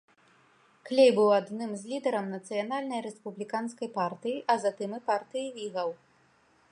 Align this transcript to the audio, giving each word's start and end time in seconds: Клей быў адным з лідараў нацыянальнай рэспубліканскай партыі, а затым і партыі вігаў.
Клей 0.89 1.11
быў 1.17 1.27
адным 1.39 1.71
з 1.81 1.91
лідараў 1.91 2.25
нацыянальнай 2.35 3.03
рэспубліканскай 3.07 3.89
партыі, 3.99 4.37
а 4.55 4.59
затым 4.67 4.91
і 4.99 5.03
партыі 5.11 5.47
вігаў. 5.59 5.89